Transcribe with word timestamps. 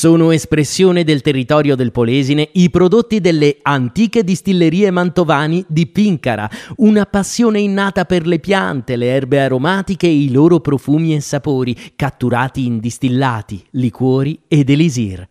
Sono 0.00 0.30
espressione 0.30 1.04
del 1.04 1.20
territorio 1.20 1.76
del 1.76 1.92
Polesine 1.92 2.48
i 2.52 2.70
prodotti 2.70 3.20
delle 3.20 3.58
antiche 3.60 4.24
distillerie 4.24 4.90
mantovani 4.90 5.62
di 5.68 5.88
Pincara, 5.88 6.48
una 6.76 7.04
passione 7.04 7.60
innata 7.60 8.06
per 8.06 8.26
le 8.26 8.38
piante, 8.38 8.96
le 8.96 9.08
erbe 9.08 9.40
aromatiche 9.40 10.06
e 10.06 10.22
i 10.22 10.30
loro 10.30 10.60
profumi 10.60 11.14
e 11.14 11.20
sapori, 11.20 11.76
catturati 11.96 12.64
in 12.64 12.80
distillati, 12.80 13.62
liquori 13.72 14.40
ed 14.48 14.70
elisir. 14.70 15.28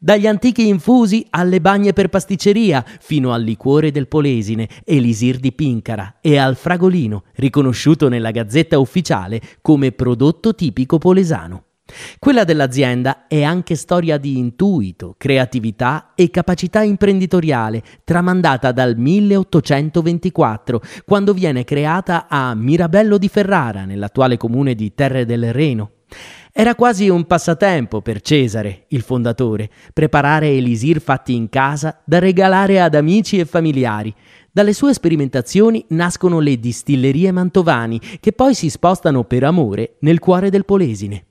Dagli 0.00 0.26
antichi 0.26 0.66
infusi 0.66 1.24
alle 1.30 1.60
bagne 1.60 1.92
per 1.92 2.08
pasticceria, 2.08 2.84
fino 2.98 3.32
al 3.32 3.44
liquore 3.44 3.92
del 3.92 4.08
Polesine, 4.08 4.68
elisir 4.84 5.38
di 5.38 5.52
Pincara 5.52 6.16
e 6.20 6.38
al 6.38 6.56
fragolino, 6.56 7.22
riconosciuto 7.36 8.08
nella 8.08 8.32
gazzetta 8.32 8.80
ufficiale 8.80 9.40
come 9.62 9.92
prodotto 9.92 10.56
tipico 10.56 10.98
polesano. 10.98 11.66
Quella 12.18 12.44
dell'azienda 12.44 13.26
è 13.26 13.42
anche 13.42 13.74
storia 13.74 14.18
di 14.18 14.36
intuito, 14.36 15.14
creatività 15.16 16.12
e 16.14 16.30
capacità 16.30 16.82
imprenditoriale, 16.82 17.82
tramandata 18.04 18.72
dal 18.72 18.96
1824, 18.96 20.82
quando 21.04 21.32
viene 21.32 21.64
creata 21.64 22.26
a 22.28 22.54
Mirabello 22.54 23.18
di 23.18 23.28
Ferrara, 23.28 23.84
nell'attuale 23.84 24.36
comune 24.36 24.74
di 24.74 24.94
Terre 24.94 25.24
del 25.24 25.52
Reno. 25.52 25.92
Era 26.52 26.74
quasi 26.74 27.08
un 27.08 27.24
passatempo 27.24 28.00
per 28.00 28.20
Cesare, 28.20 28.86
il 28.88 29.02
fondatore, 29.02 29.70
preparare 29.92 30.48
elisir 30.48 31.00
fatti 31.00 31.34
in 31.34 31.48
casa 31.48 32.00
da 32.04 32.18
regalare 32.18 32.80
ad 32.80 32.94
amici 32.94 33.38
e 33.38 33.44
familiari. 33.44 34.12
Dalle 34.50 34.72
sue 34.72 34.92
sperimentazioni 34.92 35.84
nascono 35.90 36.40
le 36.40 36.58
distillerie 36.58 37.30
mantovani, 37.30 38.00
che 38.18 38.32
poi 38.32 38.54
si 38.54 38.70
spostano 38.70 39.22
per 39.24 39.44
amore 39.44 39.96
nel 40.00 40.18
cuore 40.18 40.50
del 40.50 40.64
Polesine. 40.64 41.27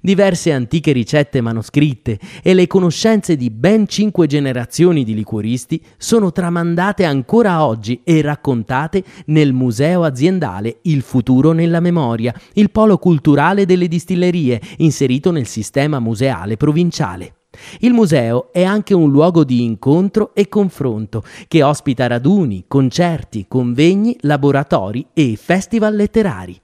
Diverse 0.00 0.52
antiche 0.52 0.92
ricette 0.92 1.40
manoscritte 1.40 2.18
e 2.42 2.54
le 2.54 2.66
conoscenze 2.66 3.36
di 3.36 3.50
ben 3.50 3.86
cinque 3.86 4.26
generazioni 4.26 5.04
di 5.04 5.14
liquoristi 5.14 5.82
sono 5.96 6.32
tramandate 6.32 7.04
ancora 7.04 7.64
oggi 7.64 8.00
e 8.04 8.20
raccontate 8.22 9.04
nel 9.26 9.52
Museo 9.52 10.02
aziendale 10.04 10.78
Il 10.82 11.02
futuro 11.02 11.52
nella 11.52 11.80
memoria, 11.80 12.34
il 12.54 12.70
polo 12.70 12.98
culturale 12.98 13.66
delle 13.66 13.88
distillerie, 13.88 14.60
inserito 14.78 15.30
nel 15.30 15.46
sistema 15.46 15.98
museale 15.98 16.56
provinciale. 16.56 17.34
Il 17.80 17.92
museo 17.92 18.50
è 18.52 18.62
anche 18.62 18.94
un 18.94 19.10
luogo 19.10 19.44
di 19.44 19.62
incontro 19.62 20.34
e 20.34 20.48
confronto 20.48 21.22
che 21.48 21.62
ospita 21.62 22.06
raduni, 22.06 22.64
concerti, 22.66 23.46
convegni, 23.46 24.16
laboratori 24.20 25.06
e 25.12 25.36
festival 25.36 25.94
letterari. 25.94 26.58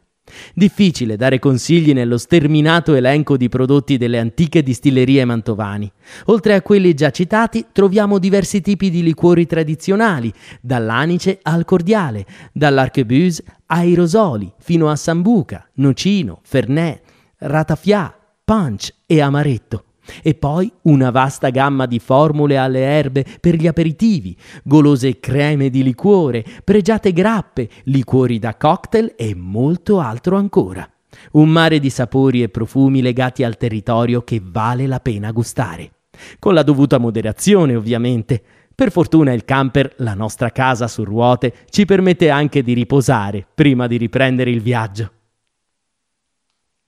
Difficile 0.54 1.16
dare 1.16 1.38
consigli 1.38 1.92
nello 1.92 2.18
sterminato 2.18 2.94
elenco 2.94 3.36
di 3.36 3.48
prodotti 3.48 3.96
delle 3.96 4.18
antiche 4.18 4.62
distillerie 4.62 5.24
mantovani. 5.24 5.90
Oltre 6.26 6.54
a 6.54 6.62
quelli 6.62 6.94
già 6.94 7.10
citati, 7.10 7.66
troviamo 7.72 8.18
diversi 8.18 8.60
tipi 8.60 8.90
di 8.90 9.02
liquori 9.02 9.46
tradizionali, 9.46 10.32
dall'anice 10.60 11.38
al 11.42 11.64
cordiale, 11.64 12.26
dall'arquebuse 12.52 13.42
ai 13.66 13.94
rosoli, 13.94 14.52
fino 14.58 14.88
a 14.90 14.96
sambuca, 14.96 15.68
nocino, 15.74 16.40
fernet, 16.42 17.00
ratafia, 17.38 18.14
punch 18.44 18.94
e 19.06 19.20
amaretto. 19.20 19.84
E 20.22 20.34
poi 20.34 20.70
una 20.82 21.10
vasta 21.10 21.50
gamma 21.50 21.86
di 21.86 21.98
formule 21.98 22.56
alle 22.56 22.80
erbe 22.80 23.24
per 23.40 23.54
gli 23.54 23.66
aperitivi, 23.66 24.36
golose 24.64 25.20
creme 25.20 25.70
di 25.70 25.82
liquore, 25.82 26.44
pregiate 26.64 27.12
grappe, 27.12 27.68
liquori 27.84 28.38
da 28.38 28.56
cocktail 28.56 29.14
e 29.16 29.34
molto 29.34 30.00
altro 30.00 30.36
ancora. 30.36 30.88
Un 31.32 31.48
mare 31.48 31.78
di 31.78 31.90
sapori 31.90 32.42
e 32.42 32.48
profumi 32.48 33.02
legati 33.02 33.42
al 33.42 33.56
territorio 33.56 34.22
che 34.22 34.40
vale 34.42 34.86
la 34.86 35.00
pena 35.00 35.30
gustare. 35.32 35.92
Con 36.38 36.54
la 36.54 36.62
dovuta 36.62 36.98
moderazione, 36.98 37.74
ovviamente. 37.74 38.42
Per 38.74 38.92
fortuna 38.92 39.32
il 39.32 39.44
camper, 39.44 39.92
la 39.98 40.14
nostra 40.14 40.50
casa 40.50 40.86
su 40.86 41.02
ruote, 41.02 41.52
ci 41.68 41.84
permette 41.84 42.30
anche 42.30 42.62
di 42.62 42.74
riposare 42.74 43.44
prima 43.52 43.88
di 43.88 43.96
riprendere 43.96 44.50
il 44.50 44.60
viaggio. 44.60 45.12